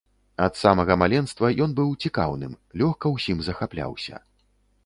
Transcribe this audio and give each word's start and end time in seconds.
Ад 0.45 0.53
самага 0.61 0.95
маленства 1.01 1.51
ён 1.65 1.77
быў 1.81 1.93
цікаўным, 2.05 2.57
лёгка 2.83 3.15
ўсім 3.17 3.37
захапляўся. 3.49 4.15